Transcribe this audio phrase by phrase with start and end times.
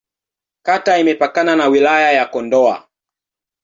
[0.63, 2.87] Kata imepakana na Wilaya ya Kondoa.